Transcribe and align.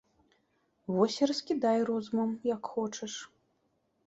Вось 0.95 1.19
і 1.23 1.27
раскідай 1.31 1.79
розумам 1.91 2.33
як 2.53 2.61
хочаш. 2.79 3.13